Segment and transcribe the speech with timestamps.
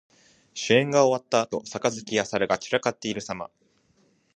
[0.55, 3.51] 酒宴が終わったあと、杯や皿が散らかっているさま。